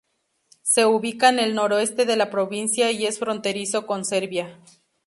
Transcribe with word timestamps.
Se 0.63 0.83
ubica 0.87 1.29
en 1.29 1.37
el 1.37 1.53
noroeste 1.53 2.05
de 2.05 2.15
la 2.15 2.31
provincia 2.31 2.89
y 2.89 3.05
es 3.05 3.19
fronterizo 3.19 3.85
con 3.85 4.03
Serbia. 4.03 4.59